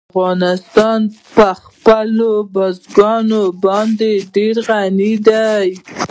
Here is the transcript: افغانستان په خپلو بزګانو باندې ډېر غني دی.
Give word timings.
افغانستان 0.13 0.99
په 1.35 1.47
خپلو 1.63 2.31
بزګانو 2.53 3.43
باندې 3.63 4.11
ډېر 4.35 4.55
غني 4.67 5.13
دی. 5.27 5.67